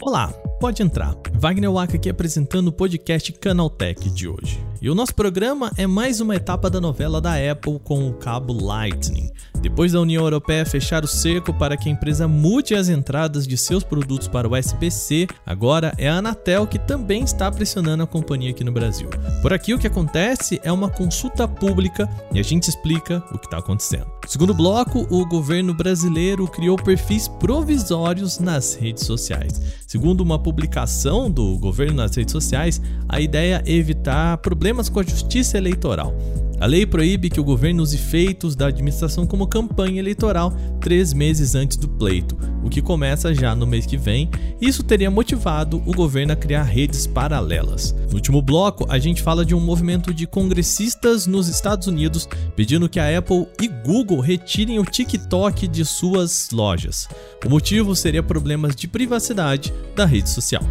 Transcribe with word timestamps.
Olá, 0.00 0.28
pode 0.58 0.82
entrar. 0.82 1.14
Wagner 1.34 1.70
Waka 1.70 1.96
aqui 1.96 2.08
apresentando 2.08 2.68
o 2.68 2.72
podcast 2.72 3.30
Canaltech 3.34 4.08
de 4.08 4.26
hoje. 4.26 4.58
E 4.80 4.88
o 4.88 4.94
nosso 4.94 5.14
programa 5.14 5.72
é 5.76 5.86
mais 5.86 6.22
uma 6.22 6.34
etapa 6.34 6.70
da 6.70 6.80
novela 6.80 7.20
da 7.20 7.34
Apple 7.34 7.78
com 7.80 8.08
o 8.08 8.14
cabo 8.14 8.54
Lightning. 8.54 9.30
Depois 9.68 9.90
da 9.90 10.00
União 10.00 10.22
Europeia 10.22 10.64
fechar 10.64 11.02
o 11.02 11.08
cerco 11.08 11.52
para 11.52 11.76
que 11.76 11.88
a 11.88 11.92
empresa 11.92 12.28
mude 12.28 12.72
as 12.76 12.88
entradas 12.88 13.48
de 13.48 13.58
seus 13.58 13.82
produtos 13.82 14.28
para 14.28 14.48
o 14.48 14.56
USB-C, 14.56 15.26
agora 15.44 15.92
é 15.98 16.08
a 16.08 16.18
Anatel 16.18 16.68
que 16.68 16.78
também 16.78 17.24
está 17.24 17.50
pressionando 17.50 18.04
a 18.04 18.06
companhia 18.06 18.50
aqui 18.50 18.62
no 18.62 18.70
Brasil. 18.70 19.10
Por 19.42 19.52
aqui 19.52 19.74
o 19.74 19.78
que 19.78 19.88
acontece 19.88 20.60
é 20.62 20.70
uma 20.70 20.88
consulta 20.88 21.48
pública 21.48 22.08
e 22.32 22.38
a 22.38 22.44
gente 22.44 22.68
explica 22.68 23.20
o 23.32 23.38
que 23.38 23.46
está 23.46 23.58
acontecendo. 23.58 24.06
Segundo 24.28 24.54
bloco, 24.54 25.04
o 25.10 25.26
governo 25.26 25.74
brasileiro 25.74 26.46
criou 26.46 26.76
perfis 26.76 27.26
provisórios 27.26 28.38
nas 28.38 28.76
redes 28.76 29.04
sociais. 29.04 29.60
Segundo 29.84 30.20
uma 30.20 30.38
publicação 30.38 31.28
do 31.28 31.58
governo 31.58 31.96
nas 31.96 32.14
redes 32.14 32.30
sociais, 32.30 32.80
a 33.08 33.20
ideia 33.20 33.64
é 33.66 33.72
evitar 33.72 34.38
problemas 34.38 34.88
com 34.88 35.00
a 35.00 35.02
justiça 35.02 35.58
eleitoral. 35.58 36.14
A 36.58 36.64
lei 36.64 36.86
proíbe 36.86 37.28
que 37.28 37.38
o 37.38 37.44
governo 37.44 37.82
use 37.82 37.98
feitos 37.98 38.56
da 38.56 38.68
administração 38.68 39.26
como 39.26 39.46
campanha 39.46 40.00
eleitoral 40.00 40.52
três 40.80 41.12
meses 41.12 41.54
antes 41.54 41.76
do 41.76 41.86
pleito, 41.86 42.34
o 42.64 42.70
que 42.70 42.80
começa 42.80 43.34
já 43.34 43.54
no 43.54 43.66
mês 43.66 43.84
que 43.84 43.98
vem. 43.98 44.30
Isso 44.58 44.82
teria 44.82 45.10
motivado 45.10 45.82
o 45.84 45.92
governo 45.92 46.32
a 46.32 46.36
criar 46.36 46.62
redes 46.62 47.06
paralelas. 47.06 47.94
No 48.08 48.14
último 48.14 48.40
bloco, 48.40 48.86
a 48.88 48.98
gente 48.98 49.22
fala 49.22 49.44
de 49.44 49.54
um 49.54 49.60
movimento 49.60 50.14
de 50.14 50.26
congressistas 50.26 51.26
nos 51.26 51.46
Estados 51.46 51.88
Unidos 51.88 52.26
pedindo 52.56 52.88
que 52.88 52.98
a 52.98 53.18
Apple 53.18 53.46
e 53.60 53.68
Google 53.68 54.20
retirem 54.20 54.78
o 54.78 54.84
TikTok 54.84 55.68
de 55.68 55.84
suas 55.84 56.48
lojas. 56.50 57.06
O 57.44 57.50
motivo 57.50 57.94
seria 57.94 58.22
problemas 58.22 58.74
de 58.74 58.88
privacidade 58.88 59.74
da 59.94 60.06
rede 60.06 60.30
social. 60.30 60.62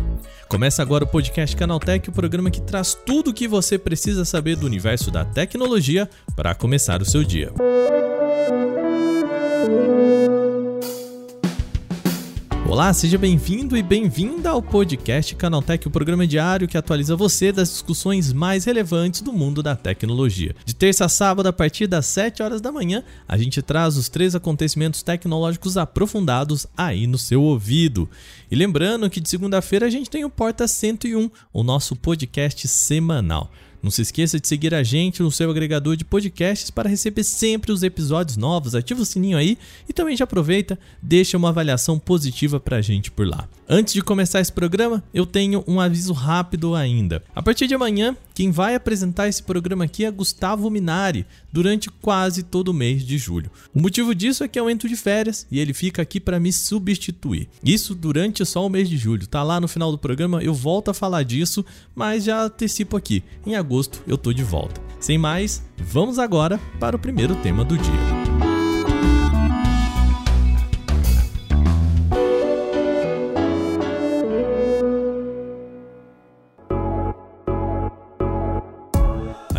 Começa 0.47 0.81
agora 0.81 1.03
o 1.03 1.07
podcast 1.07 1.55
Canaltech, 1.55 2.07
o 2.09 2.11
programa 2.11 2.51
que 2.51 2.61
traz 2.61 2.93
tudo 2.93 3.31
o 3.31 3.33
que 3.33 3.47
você 3.47 3.79
precisa 3.79 4.23
saber 4.23 4.55
do 4.55 4.65
universo 4.65 5.09
da 5.09 5.25
tecnologia 5.25 6.07
para 6.35 6.53
começar 6.53 7.01
o 7.01 7.05
seu 7.05 7.23
dia. 7.23 7.51
Olá, 12.75 12.93
seja 12.93 13.17
bem-vindo 13.17 13.77
e 13.77 13.81
bem-vinda 13.81 14.49
ao 14.49 14.61
podcast 14.61 15.33
Canaltech, 15.37 15.87
o 15.87 15.89
programa 15.89 16.27
diário 16.27 16.67
que 16.67 16.77
atualiza 16.77 17.15
você 17.15 17.49
das 17.49 17.69
discussões 17.69 18.33
mais 18.33 18.65
relevantes 18.65 19.21
do 19.21 19.31
mundo 19.31 19.63
da 19.63 19.77
tecnologia. 19.77 20.53
De 20.65 20.75
terça 20.75 21.05
a 21.05 21.09
sábado, 21.09 21.47
a 21.47 21.53
partir 21.53 21.87
das 21.87 22.05
7 22.07 22.43
horas 22.43 22.59
da 22.59 22.73
manhã, 22.73 23.01
a 23.25 23.37
gente 23.37 23.61
traz 23.61 23.95
os 23.95 24.09
três 24.09 24.35
acontecimentos 24.35 25.01
tecnológicos 25.01 25.77
aprofundados 25.77 26.67
aí 26.75 27.07
no 27.07 27.17
seu 27.17 27.41
ouvido. 27.41 28.09
E 28.51 28.55
lembrando 28.57 29.09
que 29.09 29.21
de 29.21 29.29
segunda-feira 29.29 29.85
a 29.85 29.89
gente 29.89 30.09
tem 30.09 30.25
o 30.25 30.29
Porta 30.29 30.67
101, 30.67 31.31
o 31.53 31.63
nosso 31.63 31.95
podcast 31.95 32.67
semanal. 32.67 33.53
Não 33.81 33.91
se 33.91 34.01
esqueça 34.01 34.39
de 34.39 34.47
seguir 34.47 34.73
a 34.73 34.83
gente 34.83 35.21
no 35.21 35.31
seu 35.31 35.49
agregador 35.49 35.95
de 35.95 36.05
podcasts 36.05 36.69
para 36.69 36.89
receber 36.89 37.23
sempre 37.23 37.71
os 37.71 37.83
episódios 37.83 38.37
novos. 38.37 38.75
Ativa 38.75 39.01
o 39.01 39.05
sininho 39.05 39.37
aí 39.37 39.57
e 39.87 39.93
também 39.93 40.17
já 40.17 40.23
aproveita, 40.23 40.77
deixa 41.01 41.37
uma 41.37 41.49
avaliação 41.49 41.99
positiva 41.99 42.59
pra 42.59 42.81
gente 42.81 43.11
por 43.11 43.27
lá. 43.27 43.47
Antes 43.67 43.95
de 43.95 44.01
começar 44.03 44.39
esse 44.39 44.51
programa, 44.51 45.03
eu 45.11 45.25
tenho 45.25 45.63
um 45.67 45.79
aviso 45.79 46.13
rápido 46.13 46.75
ainda. 46.75 47.23
A 47.35 47.41
partir 47.41 47.65
de 47.65 47.73
amanhã, 47.73 48.15
quem 48.35 48.51
vai 48.51 48.75
apresentar 48.75 49.27
esse 49.27 49.41
programa 49.41 49.85
aqui 49.85 50.05
é 50.05 50.11
Gustavo 50.11 50.69
Minari, 50.69 51.25
durante 51.51 51.89
quase 51.89 52.43
todo 52.43 52.67
o 52.67 52.73
mês 52.73 53.03
de 53.03 53.17
julho. 53.17 53.49
O 53.73 53.81
motivo 53.81 54.13
disso 54.13 54.43
é 54.43 54.47
que 54.47 54.59
eu 54.59 54.69
entro 54.69 54.87
de 54.87 54.95
férias 54.95 55.47
e 55.49 55.59
ele 55.59 55.73
fica 55.73 56.01
aqui 56.01 56.19
para 56.19 56.39
me 56.39 56.51
substituir. 56.53 57.49
Isso 57.63 57.95
durante 57.95 58.45
só 58.45 58.63
o 58.63 58.69
mês 58.69 58.87
de 58.87 58.97
julho. 58.97 59.25
Tá 59.25 59.41
lá 59.41 59.59
no 59.59 59.67
final 59.67 59.91
do 59.91 59.97
programa, 59.97 60.43
eu 60.43 60.53
volto 60.53 60.91
a 60.91 60.93
falar 60.93 61.23
disso, 61.23 61.65
mas 61.95 62.25
já 62.25 62.43
antecipo 62.43 62.97
aqui. 62.97 63.23
Em 63.47 63.55
agosto 63.55 63.74
agosto 63.75 64.01
eu 64.07 64.17
tô 64.17 64.31
de 64.31 64.43
volta. 64.43 64.81
Sem 64.99 65.17
mais, 65.17 65.63
vamos 65.77 66.17
agora 66.17 66.59
para 66.79 66.95
o 66.95 66.99
primeiro 66.99 67.35
tema 67.35 67.63
do 67.63 67.77
dia. 67.77 68.14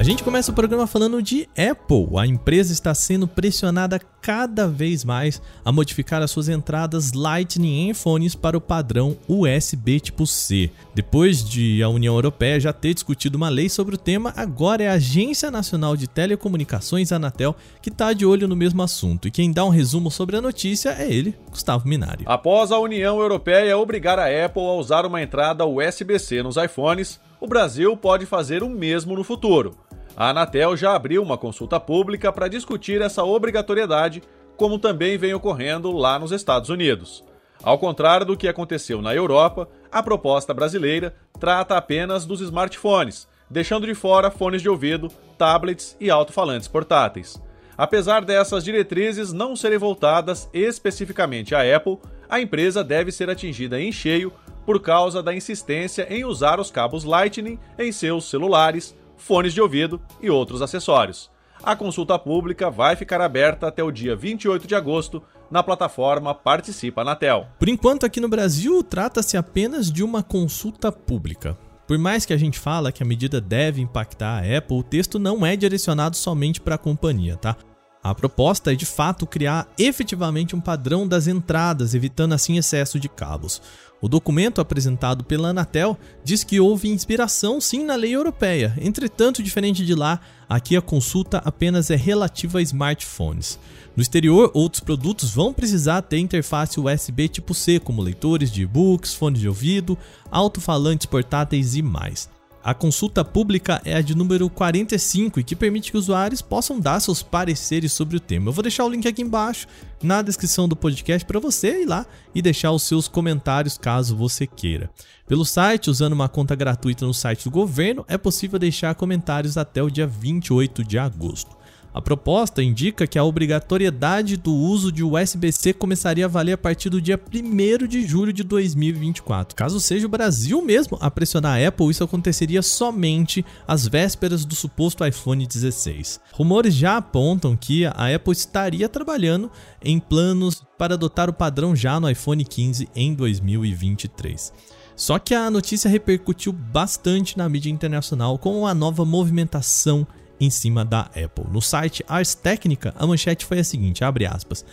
Gente 0.09 0.23
começa 0.23 0.53
o 0.53 0.55
programa 0.55 0.87
falando 0.87 1.21
de 1.21 1.49
Apple. 1.59 2.17
A 2.17 2.25
empresa 2.25 2.73
está 2.73 2.95
sendo 2.95 3.27
pressionada 3.27 3.99
cada 4.23 4.69
vez 4.69 5.05
mais 5.05 5.43
a 5.65 5.73
modificar 5.73 6.23
as 6.23 6.31
suas 6.31 6.49
entradas 6.49 7.13
Lightning 7.13 7.89
em 7.89 7.93
fones 7.93 8.37
para 8.37 8.57
o 8.57 8.61
padrão 8.61 9.17
USB 9.29 9.99
tipo 9.99 10.25
C. 10.25 10.71
Depois 10.95 11.45
de 11.45 11.83
a 11.83 11.89
União 11.89 12.15
Europeia 12.15 12.61
já 12.61 12.73
ter 12.73 12.95
discutido 12.95 13.37
uma 13.37 13.49
lei 13.49 13.69
sobre 13.69 13.97
o 13.97 13.99
tema, 13.99 14.33
agora 14.37 14.85
é 14.85 14.89
a 14.89 14.93
Agência 14.93 15.51
Nacional 15.51 15.97
de 15.97 16.07
Telecomunicações, 16.07 17.11
Anatel, 17.11 17.57
que 17.83 17.91
está 17.91 18.13
de 18.13 18.25
olho 18.25 18.47
no 18.47 18.55
mesmo 18.55 18.85
assunto. 18.85 19.27
E 19.27 19.33
quem 19.33 19.51
dá 19.51 19.65
um 19.65 19.71
resumo 19.71 20.09
sobre 20.09 20.37
a 20.37 20.41
notícia 20.41 20.91
é 20.91 21.13
ele, 21.13 21.35
Gustavo 21.51 21.89
Minari. 21.89 22.23
Após 22.27 22.71
a 22.71 22.79
União 22.79 23.19
Europeia 23.19 23.77
obrigar 23.77 24.21
a 24.21 24.27
Apple 24.27 24.63
a 24.63 24.75
usar 24.75 25.05
uma 25.05 25.21
entrada 25.21 25.67
USB-C 25.67 26.45
nos 26.45 26.57
iPhones, 26.57 27.19
o 27.41 27.49
Brasil 27.49 27.97
pode 27.97 28.25
fazer 28.25 28.63
o 28.63 28.71
mesmo 28.71 29.17
no 29.17 29.25
futuro. 29.25 29.77
A 30.17 30.31
Anatel 30.31 30.75
já 30.79 30.97
abriu 30.97 31.23
uma 31.23 31.37
consulta 31.37 31.79
pública 31.79 32.33
para 32.33 32.49
discutir 32.49 33.03
essa 33.03 33.23
obrigatoriedade, 33.23 34.23
como 34.57 34.79
também 34.79 35.19
vem 35.19 35.35
ocorrendo 35.35 35.93
lá 35.93 36.19
nos 36.19 36.33
Estados 36.33 36.71
Unidos. 36.71 37.23
Ao 37.63 37.79
contrário 37.79 38.25
do 38.25 38.37
que 38.37 38.49
aconteceu 38.49 39.03
na 39.03 39.15
Europa, 39.15 39.69
a 39.93 40.03
proposta 40.03 40.55
brasileira 40.55 41.15
trata 41.39 41.77
apenas 41.77 42.25
dos 42.25 42.41
smartphones, 42.41 43.29
deixando 43.51 43.87
de 43.87 43.95
fora 43.95 44.31
fones 44.31 44.63
de 44.63 44.71
ouvido, 44.71 45.09
tablets 45.37 45.95
e 46.01 46.09
alto-falantes 46.09 46.67
portáteis. 46.67 47.39
Apesar 47.77 48.25
dessas 48.25 48.65
diretrizes 48.65 49.35
não 49.35 49.55
serem 49.55 49.77
voltadas 49.77 50.49
especificamente 50.55 51.55
à 51.55 51.77
Apple, 51.77 51.99
a 52.27 52.41
empresa 52.41 52.83
deve 52.83 53.13
ser 53.13 53.29
atingida 53.29 53.79
em 53.79 53.93
cheio 53.93 54.33
por 54.65 54.81
causa 54.81 55.23
da 55.23 55.35
insistência 55.35 56.07
em 56.11 56.25
usar 56.25 56.59
os 56.59 56.71
cabos 56.71 57.05
Lightning 57.05 57.59
em 57.79 57.93
seus 57.93 58.25
celulares, 58.31 58.97
fones 59.17 59.53
de 59.53 59.61
ouvido 59.61 60.01
e 60.21 60.31
outros 60.31 60.63
acessórios. 60.63 61.31
A 61.63 61.75
consulta 61.75 62.19
pública 62.19 62.71
vai 62.71 62.97
ficar 62.97 63.21
aberta 63.21 63.67
até 63.67 63.83
o 63.83 63.91
dia 63.91 64.15
28 64.15 64.67
de 64.67 64.75
agosto 64.75 65.23
na 65.51 65.63
plataforma 65.63 66.35
Participa 66.35 67.01
Anatel. 67.01 67.47
Por 67.59 67.69
enquanto, 67.69 68.05
aqui 68.05 68.21
no 68.21 68.29
Brasil, 68.29 68.83
trata-se 68.83 69.37
apenas 69.37 69.91
de 69.91 70.03
uma 70.03 70.23
consulta 70.23 70.93
pública. 70.93 71.57
Por 71.87 71.99
mais 71.99 72.27
que 72.27 72.33
a 72.33 72.37
gente 72.37 72.59
fala 72.59 72.91
que 72.91 73.03
a 73.03 73.07
medida 73.07 73.41
deve 73.41 73.81
impactar 73.81 74.43
a 74.43 74.59
Apple, 74.59 74.79
o 74.79 74.83
texto 74.83 75.19
não 75.19 75.47
é 75.47 75.55
direcionado 75.55 76.17
somente 76.17 76.61
para 76.61 76.75
a 76.75 76.79
companhia, 76.79 77.37
tá? 77.37 77.57
A 78.03 78.15
proposta 78.15 78.73
é 78.73 78.77
de 78.77 78.87
fato 78.87 79.27
criar 79.27 79.69
efetivamente 79.77 80.55
um 80.55 80.61
padrão 80.61 81.09
das 81.09 81.27
entradas, 81.27 81.95
evitando 81.95 82.35
assim 82.35 82.57
excesso 82.57 83.01
de 83.01 83.09
cabos. 83.09 83.61
O 84.01 84.09
documento 84.09 84.61
apresentado 84.61 85.25
pela 85.25 85.49
Anatel 85.49 85.99
diz 86.23 86.45
que 86.45 86.61
houve 86.61 86.89
inspiração 86.89 87.61
sim 87.61 87.83
na 87.85 87.95
lei 87.95 88.15
europeia, 88.15 88.77
entretanto, 88.81 89.43
diferente 89.43 89.87
de 89.87 89.95
lá, 89.95 90.21
aqui 90.49 90.77
a 90.77 90.83
consulta 90.83 91.39
apenas 91.39 91.91
é 91.91 91.97
relativa 91.97 92.59
a 92.59 92.63
smartphones. 92.63 93.59
No 93.97 94.03
exterior, 94.03 94.51
outros 94.53 94.81
produtos 94.81 95.31
vão 95.31 95.55
precisar 95.55 96.03
ter 96.03 96.19
interface 96.19 96.79
USB 96.79 97.29
tipo 97.29 97.55
C, 97.55 97.81
como 97.81 98.03
leitores 98.03 98.53
de 98.53 98.63
e-books, 98.63 99.15
fones 99.15 99.41
de 99.41 99.49
ouvido, 99.49 99.97
alto-falantes 100.31 101.07
portáteis 101.07 101.75
e 101.75 101.81
mais. 101.81 102.29
A 102.67 102.75
consulta 102.75 103.25
pública 103.25 103.81
é 103.85 103.95
a 103.95 104.01
de 104.01 104.13
número 104.13 104.51
45 104.51 105.39
e 105.39 105.45
que 105.45 105.55
permite 105.55 105.93
que 105.93 105.97
usuários 105.97 106.43
possam 106.43 106.81
dar 106.81 106.99
seus 106.99 107.23
pareceres 107.23 107.93
sobre 107.93 108.17
o 108.17 108.21
tema. 108.21 108.49
Eu 108.49 108.53
vou 108.53 108.61
deixar 108.61 108.85
o 108.85 108.89
link 108.89 109.07
aqui 109.07 109.23
embaixo 109.23 109.69
na 110.03 110.21
descrição 110.21 110.67
do 110.67 110.75
podcast 110.75 111.25
para 111.25 111.39
você 111.39 111.83
ir 111.83 111.87
lá 111.87 112.05
e 112.35 112.43
deixar 112.43 112.73
os 112.73 112.83
seus 112.83 113.07
comentários 113.07 113.79
caso 113.79 114.17
você 114.17 114.49
queira. 114.49 114.91
Pelo 115.29 115.45
site, 115.45 115.89
usando 115.89 116.15
uma 116.15 116.29
conta 116.29 116.57
gratuita 116.57 117.07
no 117.07 117.15
site 117.15 117.45
do 117.45 117.53
governo, 117.53 118.05
é 118.09 118.19
possível 118.19 118.59
deixar 118.59 118.97
comentários 118.97 119.57
até 119.57 119.81
o 119.81 119.89
dia 119.89 120.05
28 120.09 120.83
de 120.83 120.99
agosto. 120.99 121.57
A 121.97 122.03
proposta 122.03 122.63
indica 122.63 123.07
que 123.07 123.19
a 123.19 123.25
obrigatoriedade 123.25 124.37
do 124.37 124.53
uso 124.55 124.93
de 124.93 125.03
USB-C 125.03 125.73
começaria 125.73 126.27
a 126.27 126.29
valer 126.29 126.53
a 126.53 126.59
partir 126.59 126.91
do 126.91 127.01
dia 127.01 127.19
1 127.19 127.87
de 127.87 128.07
julho 128.07 128.35
de 128.35 128.45
2024. 128.45 129.57
Caso 129.57 129.81
seja 129.81 130.05
o 130.05 130.11
Brasil 130.11 130.61
mesmo 130.61 130.99
a 131.01 131.11
pressionar 131.11 131.59
a 131.59 131.69
Apple, 131.69 131.89
isso 131.89 132.05
aconteceria 132.05 132.61
somente 132.61 133.43
às 133.67 133.89
vésperas 133.89 134.45
do 134.45 134.55
suposto 134.55 135.07
iPhone 135.07 135.47
16. 135.47 136.21
Rumores 136.35 136.75
já 136.75 136.99
apontam 136.99 137.57
que 137.57 137.87
a 137.87 138.15
Apple 138.15 138.35
estaria 138.35 138.91
trabalhando 138.91 139.51
em 139.83 139.99
planos 139.99 140.63
para 140.77 140.97
adotar 140.97 141.31
o 141.31 141.33
padrão 141.33 141.75
já 141.75 141.99
no 141.99 142.11
iPhone 142.11 142.45
15 142.45 142.91
em 142.95 143.15
2023. 143.15 144.53
Só 144.95 145.19
que 145.19 145.35
a 145.35 145.51
notícia 145.51 145.89
repercutiu 145.89 146.53
bastante 146.53 147.39
na 147.39 147.49
mídia 147.49 147.71
internacional 147.71 148.37
com 148.37 148.61
uma 148.61 148.75
nova 148.75 149.03
movimentação 149.03 150.07
em 150.41 150.51
cima 150.51 150.85
da 150.85 151.03
Apple. 151.03 151.47
No 151.51 151.61
site 151.61 152.05
Ars 152.09 152.35
Technica, 152.35 152.95
a 152.97 153.07
manchete 153.07 153.45
foi 153.45 153.59
a 153.59 153.65
seguinte, 153.65 154.05
abre 154.05 154.27
aspas. 154.27 154.65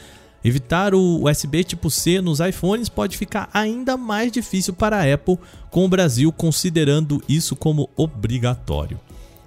Evitar 0.44 0.94
o 0.94 1.24
USB 1.24 1.63
tipo 1.63 1.89
C 1.89 2.19
nos 2.19 2.42
iPhones 2.42 2.89
pode 2.89 3.18
ficar 3.18 3.50
ainda 3.54 3.95
mais 3.95 4.31
difícil 4.31 4.74
para 4.74 4.98
a 4.98 5.13
Apple, 5.13 5.39
com 5.71 5.86
o 5.86 5.89
Brasil 5.89 6.31
considerando 6.33 7.24
isso 7.30 7.56
como 7.56 7.89
obrigatório. 7.95 9.00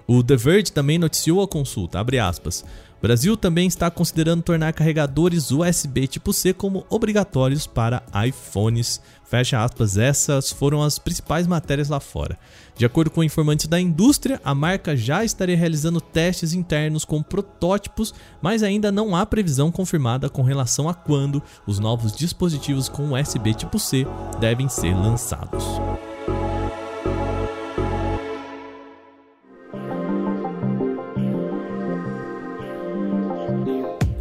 O 0.07 0.23
The 0.23 0.35
Verge 0.35 0.71
também 0.71 0.97
noticiou 0.97 1.41
a 1.41 1.47
consulta, 1.47 1.99
abre 1.99 2.17
aspas. 2.17 2.65
O 2.97 3.01
Brasil 3.01 3.37
também 3.37 3.67
está 3.67 3.91
considerando 3.91 4.41
tornar 4.41 4.73
carregadores 4.73 5.51
USB 5.51 6.07
tipo 6.07 6.33
C 6.33 6.51
como 6.51 6.83
obrigatórios 6.89 7.67
para 7.67 8.01
iPhones. 8.27 8.99
Fecha 9.23 9.63
aspas, 9.63 9.97
essas 9.97 10.51
foram 10.51 10.81
as 10.81 10.97
principais 10.97 11.45
matérias 11.45 11.89
lá 11.89 11.99
fora. 11.99 12.39
De 12.75 12.85
acordo 12.85 13.11
com 13.11 13.23
informantes 13.23 13.67
da 13.67 13.79
indústria, 13.79 14.41
a 14.43 14.55
marca 14.55 14.97
já 14.97 15.23
estaria 15.23 15.55
realizando 15.55 16.01
testes 16.01 16.53
internos 16.53 17.05
com 17.05 17.21
protótipos, 17.21 18.15
mas 18.41 18.63
ainda 18.63 18.91
não 18.91 19.15
há 19.15 19.25
previsão 19.25 19.71
confirmada 19.71 20.27
com 20.27 20.41
relação 20.41 20.89
a 20.89 20.93
quando 20.93 21.43
os 21.67 21.77
novos 21.77 22.15
dispositivos 22.15 22.89
com 22.89 23.13
USB 23.13 23.53
tipo 23.53 23.77
C 23.77 24.07
devem 24.39 24.67
ser 24.67 24.95
lançados. 24.95 25.63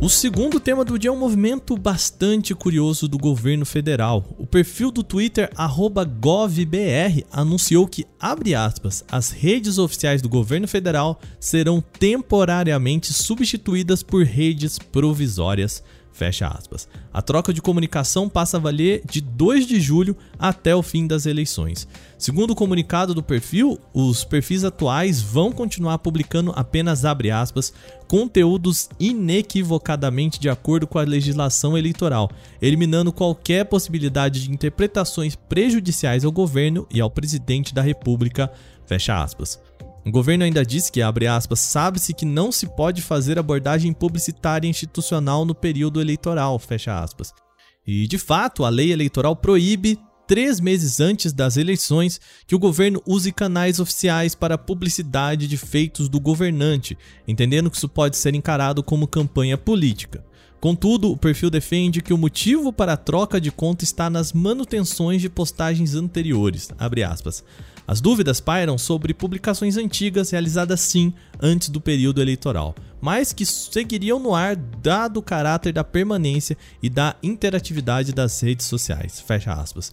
O 0.06 0.08
segundo 0.08 0.60
tema 0.60 0.84
do 0.84 0.96
dia 0.96 1.10
é 1.10 1.12
um 1.12 1.18
movimento 1.18 1.76
bastante 1.76 2.54
curioso 2.54 3.08
do 3.08 3.18
governo 3.18 3.66
federal. 3.66 4.24
O 4.38 4.46
perfil 4.46 4.92
do 4.92 5.02
Twitter 5.02 5.50
@govbr 6.20 7.24
anunciou 7.32 7.88
que, 7.88 8.06
abre 8.16 8.54
aspas, 8.54 9.04
as 9.10 9.32
redes 9.32 9.78
oficiais 9.78 10.22
do 10.22 10.28
governo 10.28 10.68
federal 10.68 11.20
serão 11.40 11.82
temporariamente 11.98 13.12
substituídas 13.12 14.04
por 14.04 14.22
redes 14.22 14.78
provisórias 14.78 15.82
Fecha 16.16 16.48
aspas. 16.48 16.88
A 17.12 17.20
troca 17.20 17.52
de 17.52 17.60
comunicação 17.60 18.26
passa 18.26 18.56
a 18.56 18.60
valer 18.60 19.02
de 19.04 19.20
2 19.20 19.66
de 19.66 19.78
julho 19.78 20.16
até 20.38 20.74
o 20.74 20.82
fim 20.82 21.06
das 21.06 21.26
eleições. 21.26 21.86
Segundo 22.16 22.52
o 22.52 22.56
comunicado 22.56 23.12
do 23.12 23.22
perfil, 23.22 23.78
os 23.92 24.24
perfis 24.24 24.64
atuais 24.64 25.20
vão 25.20 25.52
continuar 25.52 25.98
publicando 25.98 26.54
apenas 26.56 27.04
aspas 27.04 27.70
conteúdos 28.08 28.88
inequivocadamente 28.98 30.40
de 30.40 30.48
acordo 30.48 30.86
com 30.86 30.98
a 30.98 31.02
legislação 31.02 31.76
eleitoral, 31.76 32.30
eliminando 32.62 33.12
qualquer 33.12 33.66
possibilidade 33.66 34.42
de 34.42 34.50
interpretações 34.50 35.36
prejudiciais 35.36 36.24
ao 36.24 36.32
governo 36.32 36.86
e 36.90 36.98
ao 36.98 37.10
presidente 37.10 37.74
da 37.74 37.82
República. 37.82 38.50
Fecha 38.86 39.22
aspas. 39.22 39.65
O 40.06 40.10
governo 40.12 40.44
ainda 40.44 40.64
disse 40.64 40.92
que, 40.92 41.02
abre 41.02 41.26
aspas, 41.26 41.58
sabe-se 41.58 42.14
que 42.14 42.24
não 42.24 42.52
se 42.52 42.64
pode 42.76 43.02
fazer 43.02 43.40
abordagem 43.40 43.92
publicitária 43.92 44.68
institucional 44.68 45.44
no 45.44 45.52
período 45.52 46.00
eleitoral, 46.00 46.60
fecha 46.60 46.96
aspas. 46.96 47.32
E, 47.84 48.06
de 48.06 48.16
fato, 48.16 48.64
a 48.64 48.68
lei 48.68 48.92
eleitoral 48.92 49.34
proíbe, 49.34 49.98
três 50.24 50.60
meses 50.60 51.00
antes 51.00 51.32
das 51.32 51.56
eleições, 51.56 52.20
que 52.46 52.54
o 52.54 52.58
governo 52.58 53.02
use 53.04 53.32
canais 53.32 53.80
oficiais 53.80 54.32
para 54.32 54.56
publicidade 54.56 55.48
de 55.48 55.56
feitos 55.56 56.08
do 56.08 56.20
governante, 56.20 56.96
entendendo 57.26 57.68
que 57.68 57.76
isso 57.76 57.88
pode 57.88 58.16
ser 58.16 58.32
encarado 58.36 58.84
como 58.84 59.08
campanha 59.08 59.58
política. 59.58 60.24
Contudo, 60.66 61.12
o 61.12 61.16
perfil 61.16 61.48
defende 61.48 62.02
que 62.02 62.12
o 62.12 62.18
motivo 62.18 62.72
para 62.72 62.94
a 62.94 62.96
troca 62.96 63.40
de 63.40 63.52
conta 63.52 63.84
está 63.84 64.10
nas 64.10 64.32
manutenções 64.32 65.22
de 65.22 65.28
postagens 65.28 65.94
anteriores. 65.94 66.68
As 67.86 68.00
dúvidas 68.00 68.40
pairam 68.40 68.76
sobre 68.76 69.14
publicações 69.14 69.76
antigas 69.76 70.30
realizadas 70.30 70.80
sim 70.80 71.14
antes 71.40 71.68
do 71.68 71.80
período 71.80 72.20
eleitoral, 72.20 72.74
mas 73.00 73.32
que 73.32 73.46
seguiriam 73.46 74.18
no 74.18 74.34
ar 74.34 74.56
dado 74.56 75.18
o 75.18 75.22
caráter 75.22 75.72
da 75.72 75.84
permanência 75.84 76.58
e 76.82 76.90
da 76.90 77.14
interatividade 77.22 78.12
das 78.12 78.40
redes 78.40 78.66
sociais. 78.66 79.20
Fecha 79.20 79.52
aspas. 79.52 79.92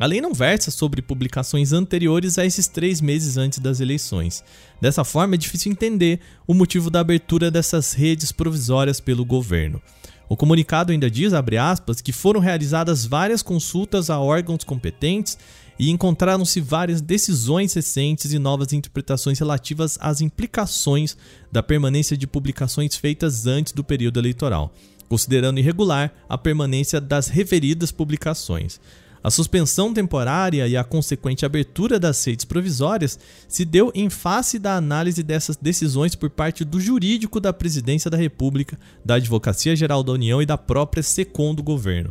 A 0.00 0.06
lei 0.06 0.22
não 0.22 0.32
versa 0.32 0.70
sobre 0.70 1.02
publicações 1.02 1.70
anteriores 1.70 2.38
a 2.38 2.46
esses 2.46 2.66
três 2.66 2.98
meses 2.98 3.36
antes 3.36 3.58
das 3.58 3.78
eleições. 3.78 4.42
Dessa 4.80 5.04
forma, 5.04 5.34
é 5.34 5.38
difícil 5.38 5.70
entender 5.70 6.18
o 6.46 6.54
motivo 6.54 6.88
da 6.88 7.00
abertura 7.00 7.50
dessas 7.50 7.92
redes 7.92 8.32
provisórias 8.32 9.00
pelo 9.00 9.22
governo. 9.22 9.82
O 10.28 10.36
comunicado 10.36 10.92
ainda 10.92 11.10
diz, 11.10 11.32
aspas, 11.32 12.00
que 12.00 12.12
foram 12.12 12.40
realizadas 12.40 13.04
várias 13.04 13.42
consultas 13.42 14.08
a 14.08 14.18
órgãos 14.18 14.64
competentes 14.64 15.38
e 15.78 15.90
encontraram-se 15.90 16.60
várias 16.60 17.00
decisões 17.00 17.74
recentes 17.74 18.32
e 18.32 18.38
novas 18.38 18.72
interpretações 18.72 19.38
relativas 19.38 19.98
às 20.00 20.20
implicações 20.20 21.16
da 21.52 21.62
permanência 21.62 22.16
de 22.16 22.26
publicações 22.26 22.96
feitas 22.96 23.46
antes 23.46 23.72
do 23.72 23.84
período 23.84 24.18
eleitoral, 24.18 24.72
considerando 25.08 25.58
irregular 25.58 26.12
a 26.28 26.38
permanência 26.38 27.00
das 27.00 27.28
referidas 27.28 27.90
publicações. 27.92 28.80
A 29.24 29.30
suspensão 29.30 29.94
temporária 29.94 30.68
e 30.68 30.76
a 30.76 30.84
consequente 30.84 31.46
abertura 31.46 31.98
das 31.98 32.22
redes 32.22 32.44
provisórias 32.44 33.18
se 33.48 33.64
deu 33.64 33.90
em 33.94 34.10
face 34.10 34.58
da 34.58 34.76
análise 34.76 35.22
dessas 35.22 35.56
decisões 35.56 36.14
por 36.14 36.28
parte 36.28 36.62
do 36.62 36.78
jurídico 36.78 37.40
da 37.40 37.50
Presidência 37.50 38.10
da 38.10 38.18
República, 38.18 38.78
da 39.02 39.14
Advocacia 39.14 39.74
Geral 39.74 40.02
da 40.02 40.12
União 40.12 40.42
e 40.42 40.46
da 40.46 40.58
própria 40.58 41.02
SECOM 41.02 41.54
do 41.54 41.62
governo. 41.62 42.10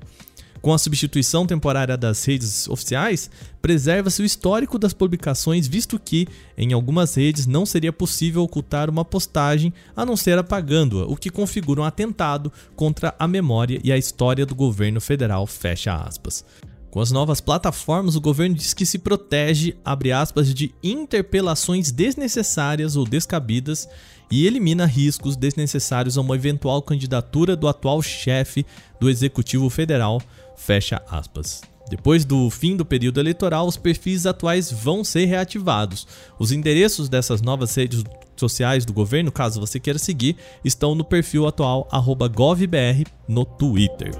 Com 0.59 0.73
a 0.73 0.77
substituição 0.79 1.45
temporária 1.45 1.95
das 1.95 2.25
redes 2.25 2.67
oficiais, 2.67 3.29
preserva-se 3.61 4.23
o 4.23 4.25
histórico 4.25 4.79
das 4.79 4.93
publicações, 4.93 5.67
visto 5.67 5.99
que, 5.99 6.27
em 6.57 6.73
algumas 6.73 7.13
redes, 7.13 7.45
não 7.45 7.63
seria 7.63 7.93
possível 7.93 8.41
ocultar 8.41 8.89
uma 8.89 9.05
postagem 9.05 9.71
a 9.95 10.03
não 10.03 10.17
ser 10.17 10.39
apagando-a, 10.39 11.05
o 11.05 11.15
que 11.15 11.29
configura 11.29 11.81
um 11.81 11.83
atentado 11.83 12.51
contra 12.75 13.13
a 13.19 13.27
memória 13.27 13.79
e 13.83 13.91
a 13.91 13.97
história 13.99 14.47
do 14.47 14.55
governo 14.55 14.99
federal. 14.99 15.45
Fecha 15.45 15.93
aspas. 15.93 16.43
Com 16.93 16.99
as 16.99 17.09
novas 17.09 17.41
plataformas, 17.41 18.15
o 18.15 18.21
governo 18.21 18.55
diz 18.55 18.71
que 18.71 18.85
se 18.85 18.99
protege, 18.99 19.75
aspas, 19.83 20.53
de 20.53 20.75
interpelações 20.83 21.91
desnecessárias 21.91 22.95
ou 22.95 23.03
descabidas 23.03 23.89
e 24.29 24.45
elimina 24.45 24.85
riscos 24.85 25.35
desnecessários 25.35 26.19
a 26.19 26.21
uma 26.21 26.35
eventual 26.35 26.83
candidatura 26.83 27.55
do 27.55 27.67
atual 27.67 27.99
chefe 28.03 28.63
do 28.99 29.09
Executivo 29.09 29.71
Federal, 29.71 30.21
Fecha 30.55 31.01
aspas. 31.09 31.63
Depois 31.89 32.23
do 32.25 32.47
fim 32.51 32.77
do 32.77 32.85
período 32.85 33.19
eleitoral, 33.19 33.65
os 33.67 33.75
perfis 33.75 34.27
atuais 34.27 34.71
vão 34.71 35.03
ser 35.03 35.25
reativados. 35.25 36.05
Os 36.37 36.51
endereços 36.51 37.09
dessas 37.09 37.41
novas 37.41 37.73
redes 37.73 38.03
sociais 38.37 38.85
do 38.85 38.93
governo, 38.93 39.31
caso 39.31 39.59
você 39.59 39.79
queira 39.79 39.97
seguir, 39.97 40.37
estão 40.63 40.93
no 40.93 41.03
perfil 41.03 41.47
atual 41.47 41.87
govbr 42.35 43.03
no 43.27 43.45
Twitter. 43.45 44.11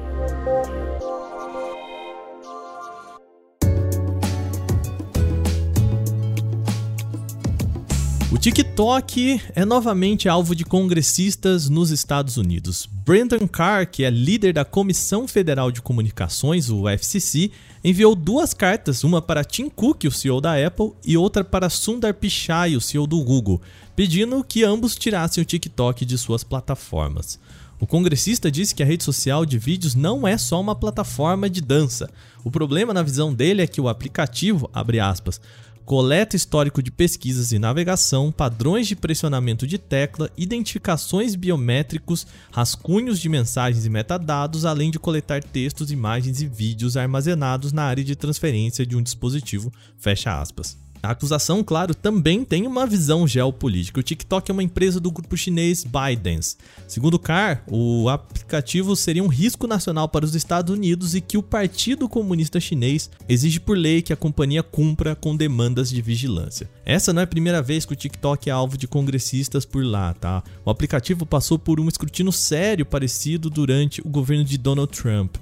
O 8.34 8.38
TikTok 8.40 9.40
é 9.54 9.64
novamente 9.64 10.28
alvo 10.28 10.56
de 10.56 10.66
congressistas 10.66 11.70
nos 11.70 11.92
Estados 11.92 12.36
Unidos. 12.36 12.90
Brandon 13.06 13.48
Carr, 13.48 13.86
que 13.86 14.04
é 14.04 14.10
líder 14.10 14.54
da 14.54 14.66
Comissão 14.66 15.28
Federal 15.28 15.72
de 15.72 15.84
Comunicações, 15.84 16.68
o 16.68 16.90
FCC, 16.90 17.52
enviou 17.84 18.16
duas 18.16 18.52
cartas, 18.52 19.04
uma 19.04 19.22
para 19.22 19.44
Tim 19.44 19.70
Cook, 19.70 20.06
o 20.06 20.12
CEO 20.12 20.42
da 20.42 20.56
Apple, 20.56 20.94
e 21.06 21.16
outra 21.16 21.44
para 21.44 21.70
Sundar 21.70 22.16
Pichai, 22.16 22.76
o 22.76 22.82
CEO 22.82 23.06
do 23.06 23.24
Google, 23.24 23.62
pedindo 23.96 24.44
que 24.44 24.64
ambos 24.64 24.96
tirassem 24.96 25.44
o 25.44 25.46
TikTok 25.46 26.04
de 26.04 26.18
suas 26.18 26.44
plataformas. 26.44 27.40
O 27.80 27.86
congressista 27.86 28.50
disse 28.50 28.74
que 28.74 28.82
a 28.82 28.86
rede 28.86 29.04
social 29.04 29.46
de 29.46 29.60
vídeos 29.60 29.94
não 29.94 30.28
é 30.28 30.40
só 30.40 30.60
uma 30.60 30.74
plataforma 30.76 31.48
de 31.48 31.62
dança. 31.62 32.10
O 32.44 32.50
problema 32.50 32.94
na 32.94 33.04
visão 33.04 33.32
dele 33.32 33.62
é 33.62 33.68
que 33.68 33.82
o 33.82 33.90
aplicativo, 33.90 34.70
abre 34.74 35.00
aspas, 35.00 35.40
coleta 35.86 36.36
histórico 36.36 36.82
de 36.82 36.92
pesquisas 36.92 37.52
e 37.52 37.60
navegação, 37.60 38.32
padrões 38.32 38.88
de 38.88 38.96
pressionamento 38.96 39.68
de 39.68 39.78
tecla, 39.78 40.30
identificações 40.38 41.36
biométricos, 41.36 42.26
rascunhos 42.52 43.20
de 43.20 43.30
mensagens 43.30 43.86
e 43.86 43.90
metadados, 43.90 44.66
além 44.66 44.92
de 44.92 45.00
coletar 45.00 45.44
textos, 45.44 45.92
imagens 45.92 46.42
e 46.42 46.48
vídeos 46.48 46.98
armazenados 46.98 47.72
na 47.72 47.84
área 47.84 48.04
de 48.04 48.16
transferência 48.16 48.86
de 48.86 48.96
um 48.96 49.02
dispositivo. 49.02 49.72
Fecha 49.98 50.40
aspas. 50.40 50.83
A 51.04 51.12
acusação, 51.12 51.62
claro, 51.66 51.94
também 51.94 52.46
tem 52.46 52.66
uma 52.66 52.88
visão 52.88 53.28
geopolítica. 53.28 54.00
O 54.00 54.04
TikTok 54.04 54.50
é 54.50 54.54
uma 54.54 54.64
empresa 54.64 55.02
do 55.02 55.12
grupo 55.12 55.36
chinês 55.36 55.84
ByteDance. 55.84 56.56
Segundo 56.88 57.20
Carr, 57.20 57.62
o 57.68 58.08
aplicativo 58.08 58.96
seria 58.96 59.22
um 59.22 59.28
risco 59.28 59.68
nacional 59.68 60.08
para 60.08 60.24
os 60.24 60.34
Estados 60.34 60.74
Unidos 60.74 61.14
e 61.14 61.20
que 61.20 61.38
o 61.38 61.44
Partido 61.44 62.08
Comunista 62.08 62.58
Chinês 62.58 63.12
exige 63.28 63.60
por 63.60 63.78
lei 63.78 64.02
que 64.02 64.14
a 64.14 64.16
companhia 64.16 64.64
cumpra 64.64 65.14
com 65.14 65.36
demandas 65.36 65.90
de 65.90 66.02
vigilância. 66.02 66.70
Essa 66.86 67.12
não 67.12 67.20
é 67.20 67.26
a 67.26 67.28
primeira 67.28 67.62
vez 67.62 67.84
que 67.84 67.92
o 67.92 67.98
TikTok 67.98 68.50
é 68.50 68.54
alvo 68.54 68.78
de 68.78 68.88
congressistas 68.88 69.66
por 69.66 69.84
lá, 69.84 70.14
tá? 70.14 70.42
O 70.64 70.70
aplicativo 70.70 71.26
passou 71.26 71.60
por 71.60 71.82
um 71.82 71.90
escrutínio 71.90 72.32
sério 72.32 72.86
parecido 72.86 73.50
durante 73.50 74.00
o 74.00 74.10
governo 74.10 74.46
de 74.46 74.58
Donald 74.58 74.90
Trump. 74.98 75.36